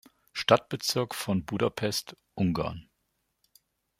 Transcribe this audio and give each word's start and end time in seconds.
Stadtbezirk 0.33 1.13
von 1.13 1.45
Budapest, 1.45 2.17
Ungarn 2.33 2.89